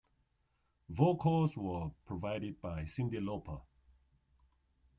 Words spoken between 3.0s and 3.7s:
Lauper.